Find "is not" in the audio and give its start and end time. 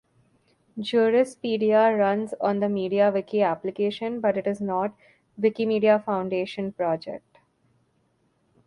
4.47-4.95